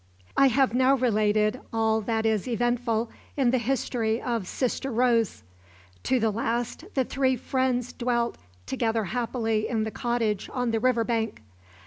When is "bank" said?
11.03-11.43